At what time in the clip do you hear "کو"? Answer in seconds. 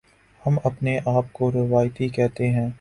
1.33-1.51